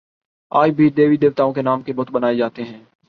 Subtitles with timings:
[0.51, 2.79] آج بھی دیوی دیوتاؤں کے نام کے بت بنا ئے جاتے ہیں